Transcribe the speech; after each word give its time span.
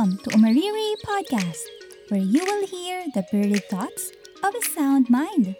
Welcome 0.00 0.16
to 0.24 0.30
Umariri 0.30 0.96
Podcast, 1.04 1.60
where 2.08 2.24
you 2.24 2.42
will 2.42 2.66
hear 2.66 3.04
the 3.12 3.22
birdie 3.30 3.60
thoughts 3.60 4.12
of 4.42 4.54
a 4.54 4.62
sound 4.72 5.10
mind. 5.10 5.54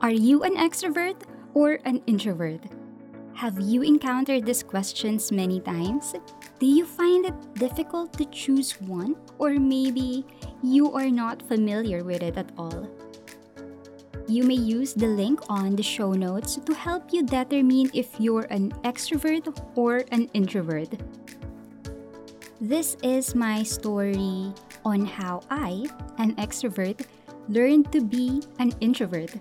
Are 0.00 0.12
you 0.14 0.44
an 0.44 0.54
extrovert 0.54 1.18
or 1.52 1.80
an 1.84 2.00
introvert? 2.06 2.62
Have 3.34 3.58
you 3.58 3.82
encountered 3.82 4.46
these 4.46 4.62
questions 4.62 5.32
many 5.32 5.58
times? 5.58 6.14
Do 6.60 6.66
you 6.66 6.86
find 6.86 7.26
it 7.26 7.54
difficult 7.54 8.12
to 8.18 8.24
choose 8.26 8.80
one? 8.80 9.16
Or 9.40 9.58
maybe 9.58 10.24
you 10.62 10.94
are 10.94 11.10
not 11.10 11.42
familiar 11.42 12.04
with 12.04 12.22
it 12.22 12.36
at 12.36 12.52
all? 12.56 12.86
You 14.32 14.48
may 14.48 14.56
use 14.56 14.94
the 14.96 15.12
link 15.12 15.44
on 15.52 15.76
the 15.76 15.84
show 15.84 16.16
notes 16.16 16.56
to 16.56 16.72
help 16.72 17.12
you 17.12 17.20
determine 17.20 17.92
if 17.92 18.16
you're 18.16 18.48
an 18.48 18.72
extrovert 18.80 19.44
or 19.76 20.08
an 20.08 20.32
introvert. 20.32 20.88
This 22.56 22.96
is 23.04 23.36
my 23.36 23.60
story 23.62 24.56
on 24.88 25.04
how 25.04 25.44
I, 25.52 25.84
an 26.16 26.32
extrovert, 26.40 27.04
learned 27.52 27.92
to 27.92 28.00
be 28.00 28.40
an 28.56 28.72
introvert. 28.80 29.36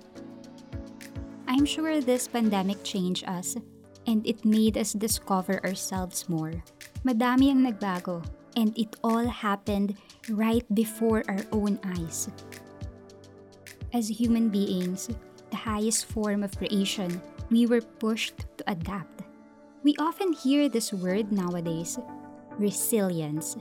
I'm 1.47 1.63
sure 1.63 2.03
this 2.03 2.27
pandemic 2.27 2.83
changed 2.83 3.23
us 3.31 3.55
and 4.03 4.27
it 4.27 4.43
made 4.43 4.75
us 4.75 4.91
discover 4.91 5.63
ourselves 5.63 6.27
more. 6.27 6.67
Madami 7.07 7.47
ang 7.47 7.63
nagbago 7.63 8.27
and 8.59 8.75
it 8.75 8.99
all 9.07 9.23
happened 9.23 9.95
right 10.27 10.67
before 10.75 11.23
our 11.31 11.47
own 11.55 11.79
eyes. 11.95 12.27
As 13.93 14.07
human 14.07 14.47
beings, 14.47 15.09
the 15.49 15.57
highest 15.57 16.05
form 16.05 16.43
of 16.43 16.57
creation, 16.57 17.21
we 17.49 17.65
were 17.65 17.81
pushed 17.81 18.47
to 18.57 18.63
adapt. 18.67 19.23
We 19.83 19.95
often 19.99 20.31
hear 20.31 20.69
this 20.69 20.93
word 20.93 21.31
nowadays 21.31 21.99
resilience. 22.57 23.57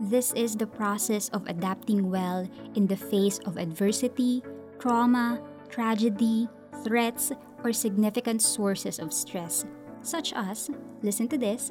This 0.00 0.32
is 0.32 0.56
the 0.56 0.66
process 0.66 1.28
of 1.30 1.46
adapting 1.48 2.10
well 2.10 2.48
in 2.74 2.86
the 2.86 2.96
face 2.96 3.38
of 3.44 3.58
adversity, 3.58 4.42
trauma, 4.78 5.42
tragedy, 5.68 6.48
threats, 6.82 7.32
or 7.62 7.72
significant 7.72 8.40
sources 8.40 8.98
of 8.98 9.12
stress, 9.12 9.66
such 10.00 10.32
as, 10.32 10.70
listen 11.02 11.28
to 11.28 11.36
this, 11.36 11.70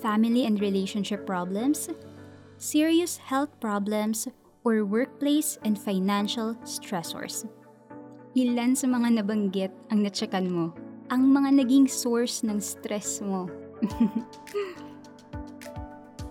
family 0.00 0.46
and 0.46 0.60
relationship 0.60 1.26
problems, 1.26 1.88
serious 2.56 3.16
health 3.16 3.58
problems, 3.58 4.28
or 4.64 4.86
workplace 4.86 5.58
and 5.66 5.78
financial 5.78 6.54
stressors. 6.62 7.46
Ilan 8.32 8.72
sa 8.78 8.88
mga 8.88 9.20
nabanggit 9.20 9.72
ang 9.92 10.06
natsakan 10.06 10.48
mo, 10.48 10.72
ang 11.12 11.28
mga 11.28 11.62
naging 11.62 11.84
source 11.90 12.40
ng 12.46 12.56
stress 12.62 13.20
mo. 13.20 13.50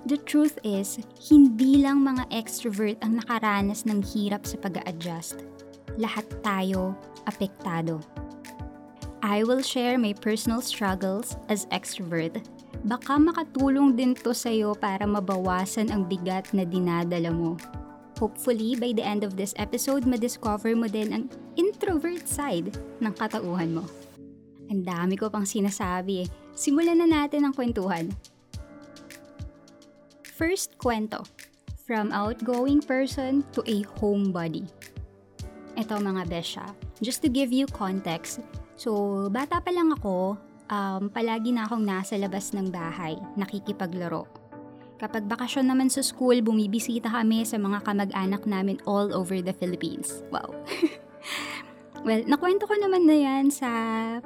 The 0.10 0.18
truth 0.18 0.58
is, 0.66 0.98
hindi 1.30 1.80
lang 1.80 2.02
mga 2.02 2.26
extrovert 2.34 2.98
ang 3.06 3.22
nakaranas 3.22 3.86
ng 3.86 4.02
hirap 4.02 4.50
sa 4.50 4.58
pag 4.58 4.82
adjust 4.90 5.46
Lahat 6.00 6.24
tayo 6.40 6.96
apektado. 7.28 8.00
I 9.22 9.44
will 9.44 9.62
share 9.62 10.02
my 10.02 10.18
personal 10.18 10.64
struggles 10.64 11.36
as 11.52 11.70
extrovert. 11.70 12.42
Baka 12.88 13.22
makatulong 13.22 13.94
din 13.94 14.18
to 14.18 14.34
sa'yo 14.34 14.74
para 14.74 15.06
mabawasan 15.06 15.94
ang 15.94 16.10
bigat 16.10 16.50
na 16.58 16.66
dinadala 16.66 17.30
mo. 17.30 17.60
Hopefully, 18.22 18.78
by 18.78 18.94
the 18.94 19.02
end 19.02 19.26
of 19.26 19.34
this 19.34 19.58
episode, 19.58 20.06
madiscover 20.06 20.78
mo 20.78 20.86
din 20.86 21.10
ang 21.10 21.26
introvert 21.58 22.30
side 22.30 22.70
ng 23.02 23.14
katauhan 23.18 23.74
mo. 23.74 23.90
Ang 24.70 24.86
dami 24.86 25.18
ko 25.18 25.26
pang 25.34 25.42
sinasabi 25.42 26.24
eh. 26.24 26.28
Simulan 26.54 27.02
na 27.02 27.10
natin 27.10 27.50
ang 27.50 27.58
kwentuhan. 27.58 28.14
First 30.38 30.78
kwento. 30.78 31.26
From 31.82 32.14
outgoing 32.14 32.86
person 32.86 33.42
to 33.58 33.66
a 33.66 33.82
homebody. 33.98 34.70
Ito 35.74 35.98
mga 35.98 36.30
besya. 36.30 36.66
Just 37.02 37.26
to 37.26 37.28
give 37.28 37.50
you 37.50 37.66
context, 37.66 38.46
so 38.78 39.26
bata 39.34 39.58
pa 39.58 39.74
lang 39.74 39.98
ako, 39.98 40.38
um, 40.70 41.10
palagi 41.10 41.52
na 41.52 41.66
akong 41.66 41.84
nasa 41.84 42.16
labas 42.22 42.54
ng 42.54 42.70
bahay, 42.70 43.18
nakikipaglaro. 43.34 44.41
Kapag 45.02 45.26
bakasyon 45.26 45.66
naman 45.66 45.90
sa 45.90 46.06
school, 46.06 46.46
bumibisita 46.46 47.10
kami 47.10 47.42
sa 47.42 47.58
mga 47.58 47.82
kamag-anak 47.82 48.46
namin 48.46 48.78
all 48.86 49.10
over 49.18 49.42
the 49.42 49.50
Philippines. 49.58 50.22
Wow. 50.30 50.54
well, 52.06 52.22
nakwento 52.30 52.70
ko 52.70 52.78
naman 52.78 53.10
na 53.10 53.18
yan 53.18 53.50
sa 53.50 53.66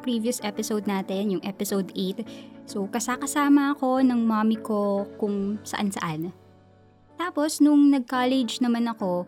previous 0.03 0.43
episode 0.43 0.83
natin, 0.83 1.31
yung 1.31 1.43
episode 1.47 1.95
8. 1.95 2.67
So, 2.67 2.91
kasakasama 2.91 3.71
ako 3.71 4.03
ng 4.03 4.19
mommy 4.27 4.59
ko 4.59 5.07
kung 5.15 5.63
saan-saan. 5.63 6.35
Tapos, 7.15 7.63
nung 7.63 7.87
nag-college 7.95 8.59
naman 8.59 8.91
ako, 8.91 9.23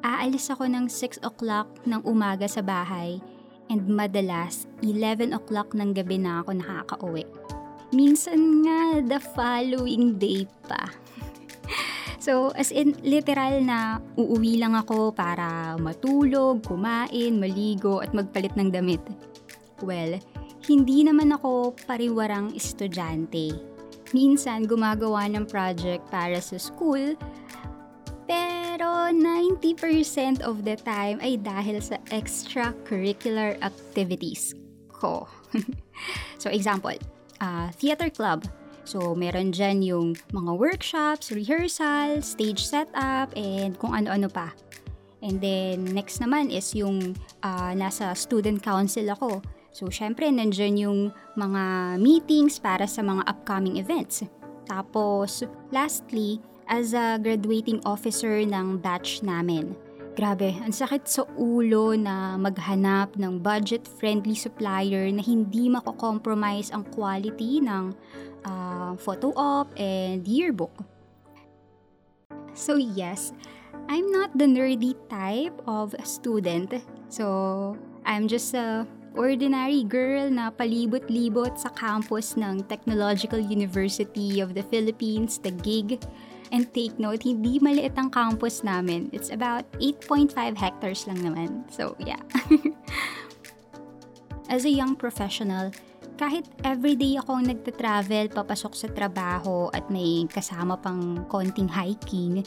aalis 0.00 0.48
ako 0.48 0.64
ng 0.64 0.88
6 0.88 1.20
o'clock 1.20 1.68
ng 1.84 2.00
umaga 2.08 2.48
sa 2.48 2.64
bahay 2.64 3.20
and 3.68 3.84
madalas 3.84 4.64
11 4.80 5.36
o'clock 5.36 5.76
ng 5.76 5.92
gabi 5.92 6.16
na 6.16 6.40
ako 6.40 6.56
nakaka-uwi. 6.56 7.28
Minsan 7.94 8.66
nga 8.66 8.98
the 8.98 9.20
following 9.34 10.18
day 10.18 10.42
pa. 10.66 10.90
so, 12.24 12.50
as 12.58 12.74
in, 12.74 12.98
literal 13.06 13.62
na 13.62 14.02
uuwi 14.18 14.58
lang 14.58 14.74
ako 14.74 15.14
para 15.14 15.78
matulog, 15.78 16.66
kumain, 16.66 17.38
maligo, 17.38 18.02
at 18.02 18.10
magpalit 18.10 18.54
ng 18.58 18.74
damit. 18.74 19.02
Well, 19.84 20.18
hindi 20.66 21.06
naman 21.06 21.30
ako 21.30 21.78
pariwarang 21.86 22.58
estudyante. 22.58 23.54
Minsan, 24.10 24.66
gumagawa 24.66 25.30
ng 25.30 25.46
project 25.46 26.02
para 26.10 26.42
sa 26.42 26.58
school, 26.58 27.14
pero 28.26 29.14
90% 29.14 30.42
of 30.42 30.66
the 30.66 30.74
time 30.82 31.22
ay 31.22 31.38
dahil 31.38 31.78
sa 31.78 32.02
extracurricular 32.10 33.54
activities 33.62 34.58
ko. 34.90 35.30
so, 36.42 36.50
example, 36.50 36.98
uh, 37.40 37.68
theater 37.76 38.10
club. 38.10 38.44
So, 38.86 39.18
meron 39.18 39.50
dyan 39.50 39.82
yung 39.82 40.14
mga 40.30 40.52
workshops, 40.54 41.34
rehearsal, 41.34 42.22
stage 42.22 42.62
setup, 42.62 43.34
and 43.34 43.74
kung 43.82 43.98
ano-ano 43.98 44.30
pa. 44.30 44.54
And 45.26 45.42
then, 45.42 45.90
next 45.90 46.22
naman 46.22 46.54
is 46.54 46.70
yung 46.70 47.18
uh, 47.42 47.72
nasa 47.74 48.14
student 48.14 48.62
council 48.62 49.10
ako. 49.10 49.42
So, 49.74 49.90
syempre, 49.90 50.30
nandyan 50.30 50.78
yung 50.78 51.00
mga 51.34 51.96
meetings 51.98 52.62
para 52.62 52.86
sa 52.86 53.02
mga 53.02 53.26
upcoming 53.26 53.76
events. 53.82 54.22
Tapos, 54.70 55.42
lastly, 55.74 56.38
as 56.70 56.94
a 56.94 57.18
graduating 57.18 57.82
officer 57.82 58.42
ng 58.42 58.78
batch 58.78 59.22
namin, 59.26 59.74
Grabe, 60.16 60.56
ang 60.64 60.72
sakit 60.72 61.04
sa 61.04 61.28
ulo 61.36 61.92
na 61.92 62.40
maghanap 62.40 63.20
ng 63.20 63.36
budget-friendly 63.36 64.32
supplier 64.32 65.12
na 65.12 65.20
hindi 65.20 65.68
mako-compromise 65.68 66.72
ang 66.72 66.88
quality 66.88 67.60
ng 67.60 67.92
uh, 68.48 68.96
photo 68.96 69.36
op 69.36 69.68
and 69.76 70.24
yearbook. 70.24 70.72
So 72.56 72.80
yes, 72.80 73.36
I'm 73.92 74.08
not 74.08 74.32
the 74.32 74.48
nerdy 74.48 74.96
type 75.12 75.52
of 75.68 75.92
student. 76.08 76.80
So, 77.12 77.76
I'm 78.08 78.24
just 78.24 78.56
a 78.56 78.88
ordinary 79.14 79.84
girl 79.84 80.32
na 80.32 80.48
palibot-libot 80.48 81.60
sa 81.60 81.68
campus 81.76 82.40
ng 82.40 82.64
Technological 82.72 83.38
University 83.38 84.40
of 84.40 84.56
the 84.56 84.64
Philippines, 84.64 85.36
the 85.44 85.52
GIG, 85.52 86.00
And 86.54 86.70
take 86.70 86.98
note, 86.98 87.26
hindi 87.26 87.58
maliit 87.58 87.98
ang 87.98 88.10
campus 88.10 88.62
namin. 88.62 89.10
It's 89.10 89.34
about 89.34 89.66
8.5 89.82 90.34
hectares 90.54 91.06
lang 91.10 91.18
naman. 91.22 91.66
So, 91.70 91.98
yeah. 91.98 92.20
As 94.52 94.62
a 94.62 94.70
young 94.70 94.94
professional, 94.94 95.74
kahit 96.14 96.46
everyday 96.62 97.18
akong 97.18 97.50
nagta-travel 97.50 98.30
papasok 98.30 98.72
sa 98.78 98.88
trabaho 98.88 99.68
at 99.74 99.90
may 99.90 100.24
kasama 100.30 100.78
pang 100.78 101.26
konting 101.26 101.68
hiking, 101.68 102.46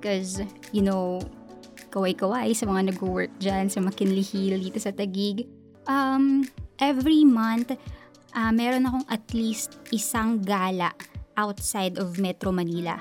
because, 0.00 0.40
you 0.72 0.80
know, 0.80 1.20
kaway-kaway 1.92 2.56
sa 2.56 2.64
mga 2.64 2.96
nag-work 2.96 3.30
dyan 3.36 3.68
sa 3.68 3.84
McKinley 3.84 4.24
Hill 4.24 4.58
dito 4.58 4.80
sa 4.80 4.96
Tagig. 4.96 5.44
Um, 5.84 6.48
every 6.80 7.22
month, 7.28 7.76
uh, 8.32 8.52
meron 8.52 8.88
akong 8.88 9.06
at 9.12 9.24
least 9.36 9.76
isang 9.92 10.40
gala 10.40 10.90
outside 11.36 12.00
of 12.00 12.16
Metro 12.16 12.48
Manila 12.48 12.96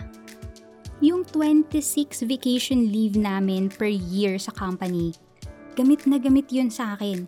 yung 1.04 1.28
26 1.28 2.24
vacation 2.24 2.88
leave 2.88 3.20
namin 3.20 3.68
per 3.68 3.90
year 3.90 4.40
sa 4.40 4.52
company, 4.56 5.12
gamit 5.76 6.08
na 6.08 6.16
gamit 6.16 6.48
yun 6.52 6.72
sa 6.72 6.96
akin. 6.96 7.28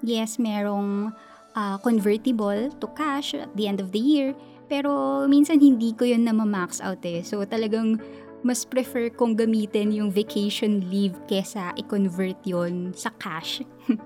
Yes, 0.00 0.40
merong 0.40 1.12
uh, 1.56 1.76
convertible 1.80 2.72
to 2.80 2.86
cash 2.96 3.36
at 3.36 3.52
the 3.56 3.68
end 3.68 3.80
of 3.80 3.92
the 3.92 4.00
year, 4.00 4.32
pero 4.68 5.24
minsan 5.28 5.60
hindi 5.60 5.92
ko 5.92 6.08
yun 6.08 6.24
na 6.24 6.32
ma-max 6.32 6.80
out 6.80 7.02
eh. 7.04 7.20
So 7.20 7.44
talagang 7.44 8.00
mas 8.46 8.62
prefer 8.62 9.10
kong 9.10 9.34
gamitin 9.34 9.90
yung 9.90 10.12
vacation 10.12 10.86
leave 10.86 11.16
kesa 11.26 11.74
i-convert 11.74 12.38
yon 12.46 12.94
sa 12.94 13.10
cash. 13.18 13.64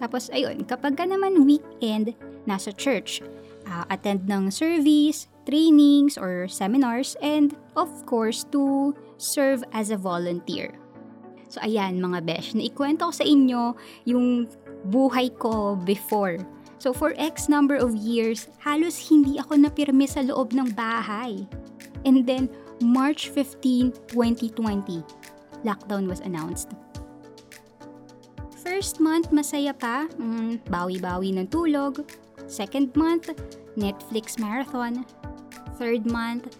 Tapos 0.00 0.30
ayun, 0.30 0.62
kapag 0.68 0.94
ka 0.94 1.08
naman 1.08 1.42
weekend, 1.42 2.14
nasa 2.46 2.70
church, 2.70 3.24
uh, 3.66 3.88
attend 3.90 4.28
ng 4.28 4.52
service, 4.52 5.26
trainings 5.48 6.20
or 6.20 6.44
seminars, 6.46 7.16
and 7.24 7.56
of 7.72 7.88
course, 8.04 8.44
to 8.52 8.92
serve 9.16 9.64
as 9.72 9.88
a 9.88 9.96
volunteer. 9.96 10.76
So 11.48 11.64
ayan 11.64 11.96
mga 11.96 12.28
besh, 12.28 12.52
naikwento 12.52 13.08
ko 13.08 13.12
sa 13.16 13.24
inyo 13.24 13.72
yung 14.04 14.52
buhay 14.92 15.32
ko 15.40 15.80
before. 15.80 16.36
So 16.78 16.92
for 16.92 17.16
X 17.16 17.48
number 17.48 17.74
of 17.74 17.96
years, 17.96 18.46
halos 18.60 19.00
hindi 19.08 19.40
ako 19.40 19.56
napirme 19.64 20.04
sa 20.04 20.20
loob 20.20 20.52
ng 20.52 20.76
bahay. 20.76 21.48
And 22.06 22.22
then, 22.22 22.46
March 22.78 23.34
15, 23.34 23.90
2020, 24.14 25.02
lockdown 25.66 26.06
was 26.06 26.22
announced. 26.22 26.70
First 28.62 29.02
month, 29.02 29.34
masaya 29.34 29.74
pa. 29.74 30.06
Mm, 30.14 30.62
bawi-bawi 30.70 31.34
ng 31.34 31.50
tulog. 31.50 32.06
Second 32.46 32.94
month, 32.94 33.34
Netflix 33.74 34.38
marathon. 34.38 35.02
Third 35.78 36.04
month, 36.10 36.58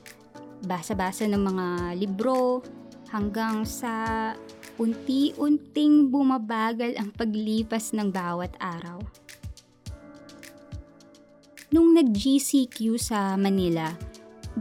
basa-basa 0.62 1.26
ng 1.26 1.42
mga 1.42 1.66
libro. 1.98 2.62
Hanggang 3.10 3.66
sa 3.66 4.30
unti-unting 4.78 6.06
bumabagal 6.06 6.94
ang 6.94 7.10
paglipas 7.10 7.90
ng 7.96 8.14
bawat 8.14 8.54
araw. 8.62 9.02
Nung 11.74 11.92
nag-GCQ 11.98 12.96
sa 12.96 13.34
Manila, 13.34 13.92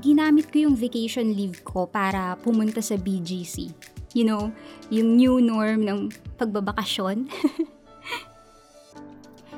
ginamit 0.01 0.49
ko 0.49 0.67
yung 0.67 0.75
vacation 0.75 1.31
leave 1.31 1.61
ko 1.61 1.85
para 1.85 2.35
pumunta 2.41 2.81
sa 2.81 2.97
BGC 2.97 3.87
you 4.17 4.25
know, 4.25 4.49
yung 4.89 5.13
new 5.13 5.37
norm 5.37 5.85
ng 5.85 6.09
pagbabakasyon. 6.41 7.29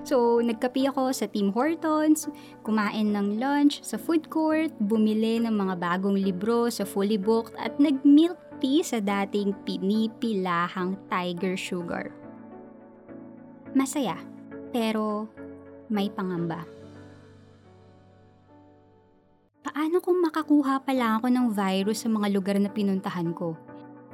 so, 0.09 0.41
nagkapi 0.41 0.89
ako 0.89 1.13
sa 1.13 1.29
Tim 1.29 1.53
Hortons, 1.53 2.25
kumain 2.65 3.13
ng 3.13 3.37
lunch 3.37 3.85
sa 3.85 4.01
food 4.01 4.25
court, 4.33 4.73
bumili 4.81 5.37
ng 5.37 5.53
mga 5.53 5.77
bagong 5.77 6.17
libro 6.17 6.65
sa 6.73 6.81
Fully 6.81 7.21
Booked 7.21 7.53
at 7.61 7.77
nag-milk 7.77 8.33
tea 8.57 8.81
sa 8.81 8.97
dating 8.97 9.53
pinipilahang 9.69 10.97
Tiger 11.13 11.53
Sugar. 11.53 12.09
Masaya, 13.77 14.17
pero 14.73 15.29
may 15.93 16.09
pangamba. 16.09 16.65
Paano 19.61 20.01
kung 20.01 20.17
makakuha 20.25 20.81
pa 20.81 20.89
lang 20.97 21.21
ako 21.21 21.29
ng 21.29 21.47
virus 21.53 22.01
sa 22.01 22.09
mga 22.09 22.33
lugar 22.33 22.57
na 22.57 22.73
pinuntahan 22.73 23.29
ko? 23.37 23.53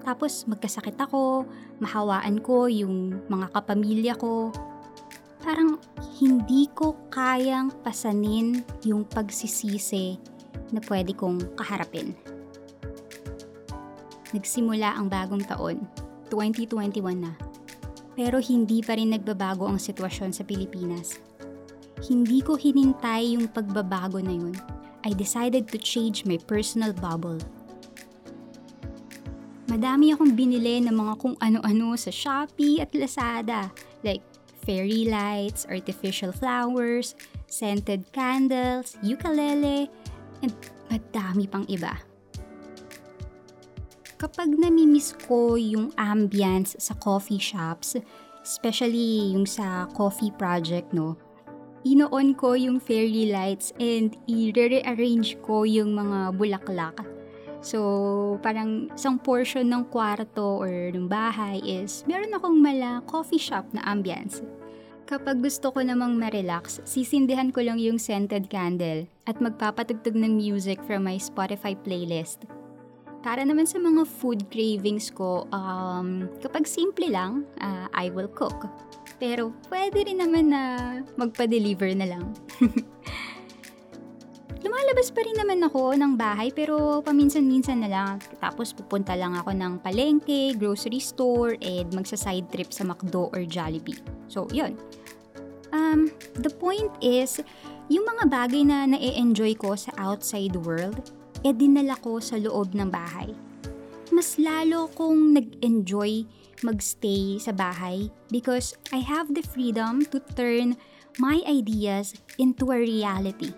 Tapos 0.04 0.44
magkasakit 0.44 1.00
ako, 1.00 1.48
mahawaan 1.80 2.44
ko 2.44 2.68
yung 2.68 3.24
mga 3.32 3.48
kapamilya 3.56 4.14
ko. 4.20 4.52
Parang 5.46 5.78
hindi 6.18 6.66
ko 6.74 6.98
kayang 7.14 7.70
pasanin 7.86 8.66
yung 8.82 9.06
pagsisisi 9.06 10.18
na 10.74 10.82
pwede 10.90 11.14
kong 11.14 11.54
kaharapin. 11.54 12.18
Nagsimula 14.34 14.98
ang 14.98 15.06
bagong 15.06 15.46
taon, 15.46 15.86
2021 16.34 16.98
na. 17.14 17.38
Pero 18.18 18.42
hindi 18.42 18.82
pa 18.82 18.98
rin 18.98 19.14
nagbabago 19.14 19.70
ang 19.70 19.78
sitwasyon 19.78 20.34
sa 20.34 20.42
Pilipinas. 20.42 21.22
Hindi 22.10 22.42
ko 22.42 22.58
hinintay 22.58 23.38
yung 23.38 23.46
pagbabago 23.54 24.18
na 24.18 24.34
yun. 24.34 24.58
I 25.06 25.14
decided 25.14 25.70
to 25.70 25.78
change 25.78 26.26
my 26.26 26.42
personal 26.42 26.90
bubble 26.90 27.38
madami 29.76 30.16
akong 30.16 30.32
binili 30.40 30.80
ng 30.80 30.96
mga 30.96 31.14
kung 31.20 31.36
ano-ano 31.44 32.00
sa 32.00 32.08
Shopee 32.08 32.80
at 32.80 32.96
Lazada. 32.96 33.76
Like 34.08 34.24
fairy 34.66 35.06
lights, 35.06 35.70
artificial 35.70 36.34
flowers, 36.34 37.14
scented 37.46 38.10
candles, 38.12 38.98
ukulele, 39.06 39.88
and 40.42 40.52
madami 40.90 41.46
pang 41.46 41.64
iba. 41.70 41.94
Kapag 44.18 44.58
namimiss 44.58 45.14
ko 45.30 45.54
yung 45.54 45.94
ambience 46.02 46.74
sa 46.82 46.98
coffee 46.98 47.40
shops, 47.40 47.94
especially 48.42 49.32
yung 49.38 49.46
sa 49.46 49.86
coffee 49.94 50.34
project, 50.34 50.90
no, 50.92 51.14
inoon 51.86 52.34
ko 52.34 52.58
yung 52.58 52.82
fairy 52.82 53.30
lights 53.30 53.70
and 53.78 54.18
i-rearrange 54.26 55.38
ko 55.46 55.62
yung 55.62 55.94
mga 55.94 56.34
bulaklak 56.34 57.15
So, 57.66 58.38
parang 58.46 58.94
isang 58.94 59.18
portion 59.18 59.66
ng 59.74 59.90
kwarto 59.90 60.62
or 60.62 60.94
ng 60.94 61.10
bahay 61.10 61.58
is 61.66 62.06
meron 62.06 62.38
akong 62.38 62.62
mala 62.62 63.02
coffee 63.10 63.42
shop 63.42 63.66
na 63.74 63.82
ambience. 63.90 64.46
Kapag 65.10 65.42
gusto 65.42 65.74
ko 65.74 65.82
namang 65.82 66.18
ma-relax, 66.22 66.78
sisindihan 66.86 67.50
ko 67.50 67.66
lang 67.66 67.82
yung 67.82 67.98
scented 67.98 68.54
candle 68.54 69.10
at 69.26 69.42
magpapatugtog 69.42 70.14
ng 70.14 70.38
music 70.38 70.78
from 70.86 71.10
my 71.10 71.18
Spotify 71.18 71.74
playlist. 71.74 72.46
Para 73.26 73.42
naman 73.42 73.66
sa 73.66 73.82
mga 73.82 74.06
food 74.06 74.46
cravings 74.54 75.10
ko, 75.10 75.50
um, 75.50 76.30
kapag 76.46 76.70
simple 76.70 77.10
lang, 77.10 77.50
uh, 77.58 77.90
I 77.98 78.14
will 78.14 78.30
cook. 78.30 78.70
Pero 79.18 79.50
pwede 79.74 80.06
rin 80.06 80.22
naman 80.22 80.54
na 80.54 80.62
magpa-deliver 81.18 81.90
na 81.98 82.14
lang. 82.14 82.26
lumalabas 84.86 85.10
pa 85.10 85.26
rin 85.26 85.34
naman 85.34 85.66
ako 85.66 85.98
ng 85.98 86.14
bahay 86.14 86.54
pero 86.54 87.02
paminsan-minsan 87.02 87.82
na 87.82 87.90
lang. 87.90 88.22
Tapos 88.38 88.70
pupunta 88.70 89.18
lang 89.18 89.34
ako 89.34 89.50
ng 89.58 89.82
palengke, 89.82 90.54
grocery 90.62 91.02
store, 91.02 91.58
and 91.58 91.90
magsa-side 91.90 92.46
trip 92.54 92.70
sa 92.70 92.86
McDo 92.86 93.34
or 93.34 93.42
Jollibee. 93.50 93.98
So, 94.30 94.46
yun. 94.54 94.78
Um, 95.74 96.14
the 96.38 96.54
point 96.54 96.94
is, 97.02 97.42
yung 97.90 98.06
mga 98.06 98.30
bagay 98.30 98.62
na 98.62 98.86
na-enjoy 98.86 99.58
ko 99.58 99.74
sa 99.74 99.90
outside 99.98 100.54
world, 100.54 101.02
eh 101.42 101.50
dinala 101.50 101.98
ko 102.06 102.22
sa 102.22 102.38
loob 102.38 102.78
ng 102.78 102.94
bahay. 102.94 103.34
Mas 104.14 104.38
lalo 104.38 104.94
kong 104.94 105.34
nag-enjoy 105.34 106.30
magstay 106.62 107.42
sa 107.42 107.50
bahay 107.58 108.14
because 108.30 108.78
I 108.94 109.02
have 109.02 109.34
the 109.34 109.42
freedom 109.42 110.06
to 110.14 110.22
turn 110.38 110.78
my 111.18 111.42
ideas 111.50 112.14
into 112.38 112.70
a 112.70 112.78
reality 112.78 113.50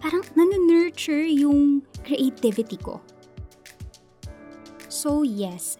parang 0.00 0.24
nanunurture 0.34 1.28
yung 1.28 1.84
creativity 2.02 2.76
ko. 2.80 3.00
So 4.88 5.22
yes, 5.22 5.78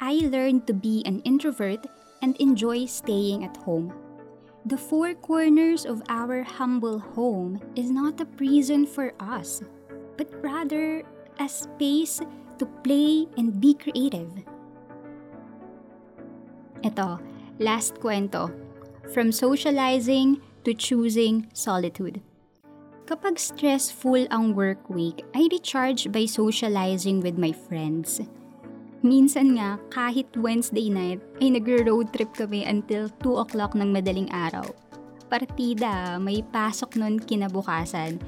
I 0.00 0.24
learned 0.26 0.66
to 0.66 0.74
be 0.74 1.04
an 1.06 1.20
introvert 1.22 1.86
and 2.22 2.34
enjoy 2.40 2.86
staying 2.86 3.44
at 3.44 3.56
home. 3.62 3.92
The 4.66 4.76
four 4.76 5.14
corners 5.14 5.86
of 5.86 6.02
our 6.08 6.42
humble 6.42 6.98
home 6.98 7.60
is 7.76 7.90
not 7.90 8.20
a 8.20 8.26
prison 8.26 8.84
for 8.84 9.14
us, 9.20 9.62
but 10.16 10.28
rather 10.42 11.04
a 11.38 11.48
space 11.48 12.20
to 12.58 12.66
play 12.82 13.28
and 13.38 13.60
be 13.60 13.72
creative. 13.74 14.28
Ito, 16.84 17.18
last 17.58 17.94
kwento. 18.02 18.50
From 19.14 19.32
socializing 19.32 20.42
to 20.64 20.74
choosing 20.74 21.48
solitude. 21.54 22.20
Kapag 23.08 23.40
stressful 23.40 24.28
ang 24.28 24.52
work 24.52 24.84
week, 24.92 25.24
I 25.32 25.48
recharge 25.48 26.12
by 26.12 26.28
socializing 26.28 27.24
with 27.24 27.40
my 27.40 27.56
friends. 27.56 28.20
Minsan 29.00 29.56
nga, 29.56 29.80
kahit 29.88 30.28
Wednesday 30.36 30.92
night, 30.92 31.16
ay 31.40 31.56
nagro-road 31.56 32.12
trip 32.12 32.36
kami 32.36 32.68
until 32.68 33.08
2 33.24 33.48
o'clock 33.48 33.72
ng 33.72 33.96
madaling 33.96 34.28
araw. 34.28 34.68
Partida, 35.32 36.20
may 36.20 36.44
pasok 36.52 37.00
nun 37.00 37.16
kinabukasan. 37.16 38.20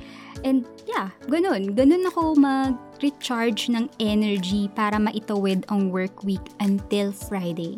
And 0.49 0.65
yeah, 0.89 1.13
ganun. 1.29 1.77
Ganun 1.77 2.09
ako 2.09 2.41
mag-recharge 2.41 3.69
ng 3.69 3.93
energy 4.01 4.73
para 4.73 4.97
maitawid 4.97 5.69
ang 5.69 5.93
work 5.93 6.25
week 6.25 6.57
until 6.57 7.13
Friday. 7.13 7.77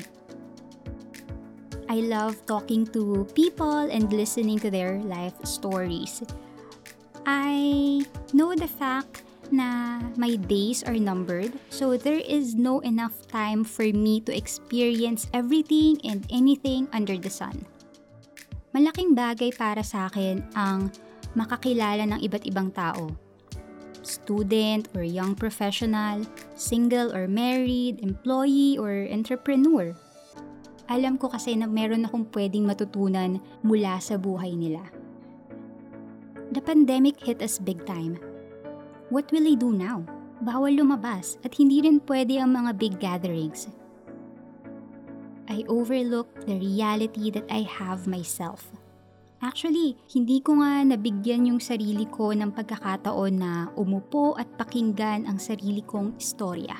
I 1.90 1.98
love 2.06 2.38
talking 2.46 2.86
to 2.94 3.26
people 3.34 3.90
and 3.90 4.06
listening 4.14 4.62
to 4.62 4.70
their 4.70 5.02
life 5.02 5.34
stories. 5.42 6.22
I 7.22 8.02
know 8.34 8.50
the 8.58 8.66
fact 8.66 9.22
na 9.52 10.00
my 10.16 10.34
days 10.34 10.82
are 10.82 10.96
numbered, 10.96 11.52
so 11.70 11.94
there 11.94 12.18
is 12.18 12.56
no 12.56 12.80
enough 12.80 13.28
time 13.28 13.62
for 13.62 13.84
me 13.84 14.18
to 14.26 14.34
experience 14.34 15.28
everything 15.30 16.00
and 16.02 16.26
anything 16.32 16.88
under 16.90 17.14
the 17.14 17.30
sun. 17.30 17.62
Malaking 18.72 19.12
bagay 19.12 19.52
para 19.54 19.84
sa 19.84 20.08
akin 20.08 20.42
ang 20.56 20.88
makakilala 21.36 22.08
ng 22.08 22.20
iba't 22.24 22.48
ibang 22.48 22.72
tao. 22.72 23.12
Student 24.02 24.90
or 24.96 25.06
young 25.06 25.36
professional, 25.36 26.26
single 26.58 27.14
or 27.14 27.28
married, 27.30 28.02
employee 28.02 28.80
or 28.80 29.06
entrepreneur. 29.12 29.94
Alam 30.90 31.20
ko 31.20 31.30
kasi 31.30 31.54
na 31.54 31.70
meron 31.70 32.08
akong 32.08 32.26
pwedeng 32.34 32.66
matutunan 32.66 33.38
mula 33.62 34.00
sa 34.02 34.18
buhay 34.18 34.58
nila. 34.58 35.01
The 36.52 36.60
pandemic 36.60 37.16
hit 37.16 37.40
us 37.40 37.56
big 37.56 37.80
time. 37.88 38.20
What 39.08 39.32
will 39.32 39.48
I 39.48 39.56
do 39.56 39.72
now? 39.72 40.04
Bawal 40.44 40.76
lumabas 40.76 41.40
at 41.48 41.56
hindi 41.56 41.80
rin 41.80 41.96
pwede 42.04 42.36
ang 42.36 42.52
mga 42.52 42.70
big 42.76 42.94
gatherings. 43.00 43.72
I 45.48 45.64
overlooked 45.64 46.44
the 46.44 46.60
reality 46.60 47.32
that 47.32 47.48
I 47.48 47.64
have 47.64 48.04
myself. 48.04 48.68
Actually, 49.40 49.96
hindi 50.12 50.44
ko 50.44 50.60
nga 50.60 50.84
nabigyan 50.84 51.48
yung 51.48 51.56
sarili 51.56 52.04
ko 52.12 52.36
ng 52.36 52.52
pagkakataon 52.52 53.32
na 53.32 53.72
umupo 53.72 54.36
at 54.36 54.46
pakinggan 54.60 55.24
ang 55.24 55.40
sarili 55.40 55.80
kong 55.80 56.20
istorya. 56.20 56.76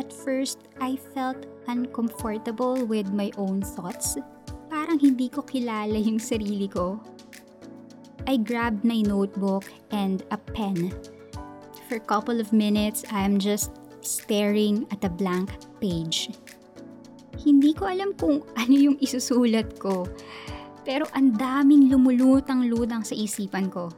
At 0.00 0.16
first, 0.16 0.64
I 0.80 0.96
felt 1.12 1.44
uncomfortable 1.68 2.88
with 2.88 3.12
my 3.12 3.28
own 3.36 3.60
thoughts. 3.60 4.16
Parang 4.72 4.96
hindi 4.96 5.28
ko 5.28 5.44
kilala 5.44 6.00
yung 6.00 6.18
sarili 6.18 6.72
ko. 6.72 7.04
I 8.24 8.40
grabbed 8.40 8.84
my 8.84 9.04
notebook 9.04 9.68
and 9.92 10.24
a 10.30 10.38
pen. 10.40 10.92
For 11.88 11.96
a 11.96 12.00
couple 12.00 12.40
of 12.40 12.52
minutes, 12.52 13.04
I'm 13.12 13.38
just 13.38 13.70
staring 14.00 14.88
at 14.90 15.04
a 15.04 15.12
blank 15.12 15.52
page. 15.80 16.32
Hindi 17.36 17.76
ko 17.76 17.92
alam 17.92 18.16
kung 18.16 18.40
ano 18.60 18.72
yung 18.72 18.96
isusulat 18.96 19.76
ko. 19.76 20.08
Pero 20.88 21.04
ang 21.12 21.36
daming 21.36 21.92
lumulutang-lutang 21.92 23.04
sa 23.04 23.12
isipan 23.12 23.68
ko. 23.68 23.92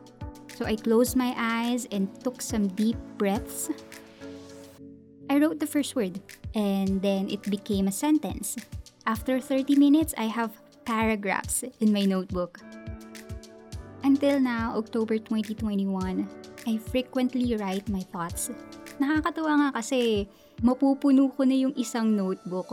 So 0.58 0.66
I 0.66 0.74
closed 0.74 1.14
my 1.14 1.30
eyes 1.38 1.86
and 1.94 2.10
took 2.26 2.42
some 2.42 2.66
deep 2.74 2.98
breaths. 3.18 3.70
I 5.30 5.38
wrote 5.38 5.58
the 5.62 5.70
first 5.70 5.94
word 5.94 6.18
and 6.54 7.02
then 7.02 7.30
it 7.30 7.42
became 7.46 7.86
a 7.86 7.94
sentence. 7.94 8.58
After 9.06 9.38
30 9.38 9.78
minutes, 9.78 10.14
I 10.18 10.26
have 10.26 10.58
paragraphs 10.86 11.62
in 11.78 11.92
my 11.92 12.06
notebook. 12.06 12.58
Until 14.06 14.38
now, 14.38 14.78
October 14.78 15.18
2021, 15.18 16.30
I 16.70 16.78
frequently 16.78 17.58
write 17.58 17.90
my 17.90 18.06
thoughts. 18.14 18.54
Nakakatuwa 19.02 19.52
nga 19.58 19.82
kasi 19.82 20.30
mapupuno 20.62 21.34
ko 21.34 21.42
na 21.42 21.58
yung 21.58 21.74
isang 21.74 22.14
notebook. 22.14 22.70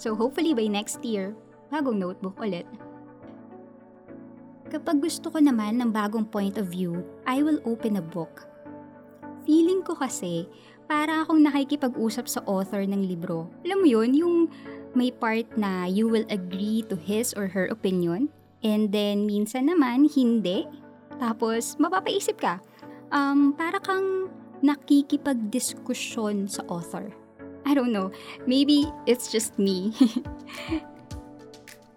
So 0.00 0.16
hopefully 0.16 0.56
by 0.56 0.72
next 0.72 1.04
year, 1.04 1.36
bagong 1.68 2.00
notebook 2.00 2.40
ulit. 2.40 2.64
Kapag 4.72 5.04
gusto 5.04 5.28
ko 5.28 5.44
naman 5.44 5.76
ng 5.76 5.92
bagong 5.92 6.24
point 6.24 6.56
of 6.56 6.72
view, 6.72 7.04
I 7.28 7.44
will 7.44 7.60
open 7.68 8.00
a 8.00 8.04
book. 8.08 8.48
Feeling 9.44 9.84
ko 9.84 9.92
kasi, 9.92 10.48
para 10.88 11.20
akong 11.20 11.44
nakikipag-usap 11.44 12.24
sa 12.24 12.40
author 12.48 12.80
ng 12.88 13.04
libro. 13.04 13.44
Alam 13.68 13.84
mo 13.84 13.88
yun, 13.92 14.16
yung 14.16 14.36
may 14.96 15.12
part 15.12 15.52
na 15.52 15.84
you 15.84 16.08
will 16.08 16.24
agree 16.32 16.80
to 16.88 16.96
his 16.96 17.36
or 17.36 17.52
her 17.52 17.68
opinion, 17.68 18.32
and 18.62 18.90
then 18.94 19.26
minsan 19.26 19.68
naman 19.68 20.08
hindi. 20.10 20.66
Tapos 21.18 21.76
mapapaisip 21.78 22.38
ka, 22.40 22.58
um, 23.14 23.54
para 23.54 23.78
kang 23.82 24.30
nakikipag-diskusyon 24.62 26.46
sa 26.46 26.62
author. 26.70 27.10
I 27.62 27.74
don't 27.74 27.94
know, 27.94 28.10
maybe 28.46 28.90
it's 29.06 29.30
just 29.30 29.54
me. 29.58 29.94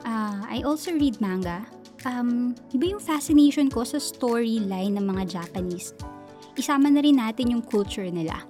uh, 0.05 0.41
I 0.53 0.61
also 0.61 0.93
read 0.93 1.17
manga 1.17 1.65
um, 2.05 2.53
iba 2.71 2.85
yung 2.95 3.01
fascination 3.01 3.67
ko 3.67 3.81
sa 3.83 3.97
storyline 3.97 4.95
ng 4.95 5.05
mga 5.05 5.41
Japanese. 5.41 5.91
Isama 6.55 6.87
na 6.87 7.01
rin 7.03 7.19
natin 7.19 7.51
yung 7.51 7.65
culture 7.65 8.07
nila. 8.07 8.45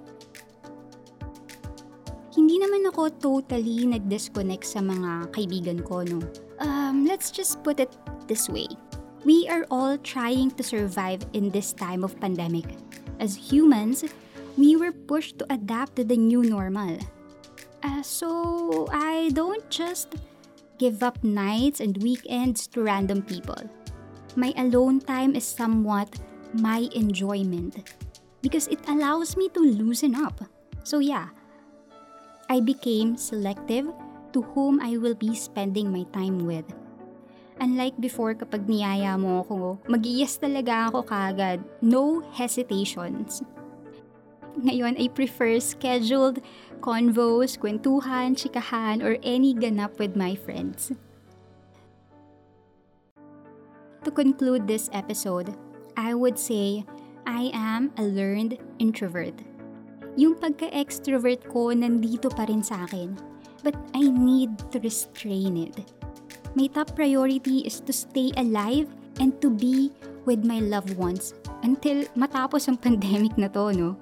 Hindi 2.56 2.72
naman 2.72 2.88
ako 2.88 3.12
totally 3.20 3.84
nag-disconnect 3.84 4.64
sa 4.64 4.80
mga 4.80 5.28
kaibigan 5.36 5.84
ko, 5.84 6.08
no? 6.08 6.24
Um, 6.64 7.04
let's 7.04 7.28
just 7.28 7.60
put 7.68 7.84
it 7.84 7.92
this 8.32 8.48
way. 8.48 8.64
We 9.28 9.44
are 9.52 9.68
all 9.68 10.00
trying 10.00 10.56
to 10.56 10.64
survive 10.64 11.20
in 11.36 11.52
this 11.52 11.76
time 11.76 12.00
of 12.00 12.16
pandemic. 12.16 12.64
As 13.20 13.36
humans, 13.36 14.08
we 14.56 14.80
were 14.80 14.96
pushed 14.96 15.36
to 15.44 15.46
adapt 15.52 16.00
to 16.00 16.08
the 16.08 16.16
new 16.16 16.48
normal. 16.48 16.96
Uh, 17.84 18.00
so, 18.00 18.88
I 18.88 19.36
don't 19.36 19.68
just 19.68 20.16
give 20.80 21.04
up 21.04 21.20
nights 21.28 21.84
and 21.84 22.00
weekends 22.00 22.72
to 22.72 22.88
random 22.88 23.20
people. 23.20 23.60
My 24.40 24.56
alone 24.56 25.04
time 25.04 25.36
is 25.36 25.44
somewhat 25.44 26.08
my 26.56 26.88
enjoyment 26.96 27.84
because 28.40 28.72
it 28.72 28.80
allows 28.88 29.36
me 29.36 29.52
to 29.52 29.60
loosen 29.60 30.16
up. 30.16 30.40
So, 30.88 31.04
yeah, 31.04 31.35
I 32.50 32.62
became 32.62 33.18
selective 33.18 33.90
to 34.34 34.42
whom 34.54 34.78
I 34.80 34.98
will 34.98 35.16
be 35.16 35.34
spending 35.34 35.90
my 35.92 36.06
time 36.14 36.46
with. 36.46 36.66
Unlike 37.58 38.04
before 38.04 38.36
kapag 38.36 38.68
niyaya 38.68 39.16
mo 39.16 39.42
ako, 39.42 39.80
mag 39.88 40.04
talaga 40.04 40.92
ako 40.92 41.08
kagad. 41.08 41.64
No 41.80 42.20
hesitations. 42.36 43.42
Ngayon, 44.60 45.00
I 45.00 45.08
prefer 45.12 45.60
scheduled 45.60 46.40
convos, 46.80 47.56
kwentuhan, 47.60 48.36
chikahan, 48.36 49.04
or 49.04 49.20
any 49.24 49.56
ganap 49.56 50.00
with 50.00 50.16
my 50.16 50.36
friends. 50.36 50.92
To 54.04 54.12
conclude 54.12 54.68
this 54.68 54.88
episode, 54.94 55.56
I 55.98 56.14
would 56.14 56.38
say 56.38 56.86
I 57.26 57.50
am 57.56 57.92
a 57.98 58.04
learned 58.04 58.60
introvert. 58.78 59.34
Yung 60.16 60.40
pagka-extrovert 60.40 61.48
ko 61.52 61.76
nandito 61.76 62.32
pa 62.32 62.48
rin 62.48 62.64
sa 62.64 62.88
akin, 62.88 63.16
but 63.64 63.76
I 63.92 64.08
need 64.08 64.56
to 64.72 64.80
restrain 64.80 65.60
it. 65.60 65.76
My 66.56 66.72
top 66.72 66.96
priority 66.96 67.68
is 67.68 67.84
to 67.84 67.92
stay 67.92 68.32
alive 68.40 68.88
and 69.20 69.36
to 69.44 69.52
be 69.52 69.92
with 70.24 70.48
my 70.48 70.64
loved 70.64 70.96
ones 70.96 71.36
until 71.68 72.08
matapos 72.16 72.72
ang 72.72 72.80
pandemic 72.86 73.36
na 73.36 73.52
to, 73.52 73.76
no? 73.76 74.00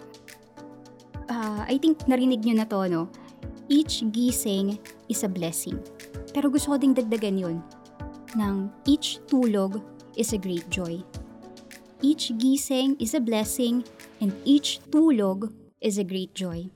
uh, 1.30 1.62
I 1.68 1.78
think 1.78 2.06
narinig 2.06 2.44
nyo 2.44 2.56
na 2.64 2.68
to, 2.68 2.88
no? 2.90 3.02
Each 3.72 4.04
gising 4.12 4.80
is 5.08 5.24
a 5.24 5.32
blessing. 5.32 5.80
Pero 6.34 6.50
gusto 6.50 6.74
ko 6.74 6.78
ding 6.78 6.94
dagdagan 6.94 7.40
yun 7.40 7.58
ng 8.34 8.70
each 8.90 9.22
tulog 9.30 9.80
is 10.18 10.34
a 10.34 10.40
great 10.42 10.66
joy. 10.68 11.00
Each 12.04 12.34
gising 12.36 13.00
is 13.00 13.16
a 13.16 13.24
blessing 13.24 13.86
and 14.20 14.36
each 14.44 14.84
tulog 14.92 15.54
is 15.84 16.00
a 16.00 16.08
great 16.08 16.32
joy. 16.32 16.72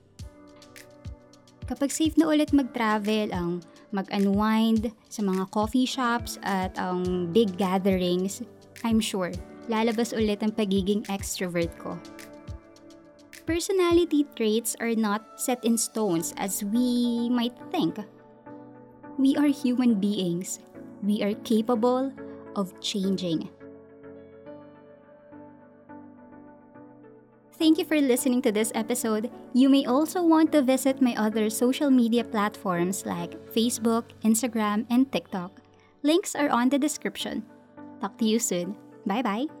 Kapag 1.64 1.88
safe 1.88 2.16
na 2.20 2.28
ulit 2.28 2.52
mag-travel, 2.52 3.32
ang 3.32 3.64
mag-unwind 3.92 4.92
sa 5.08 5.24
mga 5.24 5.48
coffee 5.48 5.88
shops 5.88 6.36
at 6.44 6.76
ang 6.76 7.32
big 7.32 7.56
gatherings, 7.56 8.44
I'm 8.84 9.00
sure, 9.00 9.32
lalabas 9.66 10.12
ulit 10.12 10.44
ang 10.44 10.52
pagiging 10.52 11.08
extrovert 11.08 11.72
ko 11.80 11.96
personality 13.48 14.28
traits 14.36 14.76
are 14.76 14.92
not 14.92 15.40
set 15.40 15.56
in 15.64 15.80
stones 15.80 16.36
as 16.36 16.60
we 16.60 17.32
might 17.32 17.56
think. 17.72 17.96
We 19.16 19.40
are 19.40 19.48
human 19.48 19.96
beings. 19.96 20.60
We 21.00 21.24
are 21.24 21.32
capable 21.48 22.12
of 22.60 22.76
changing. 22.84 23.48
Thank 27.58 27.78
you 27.78 27.84
for 27.84 27.98
listening 28.00 28.40
to 28.42 28.52
this 28.52 28.70
episode. 28.74 29.30
You 29.52 29.68
may 29.68 29.84
also 29.84 30.22
want 30.22 30.52
to 30.52 30.62
visit 30.62 31.02
my 31.02 31.14
other 31.18 31.50
social 31.50 31.90
media 31.90 32.22
platforms 32.22 33.04
like 33.04 33.34
Facebook, 33.50 34.14
Instagram, 34.22 34.86
and 34.90 35.10
TikTok. 35.10 35.50
Links 36.02 36.36
are 36.36 36.48
on 36.50 36.68
the 36.68 36.78
description. 36.78 37.42
Talk 38.00 38.16
to 38.18 38.24
you 38.24 38.38
soon. 38.38 38.76
Bye 39.04 39.22
bye. 39.22 39.57